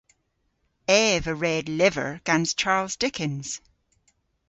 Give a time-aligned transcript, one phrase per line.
[1.03, 3.49] Ev a red lyver gans Charles Dickens.